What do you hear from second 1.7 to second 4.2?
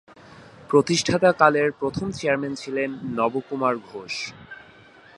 প্রথম চেয়ারম্যান ছিলেন নব কুমার ঘোষ।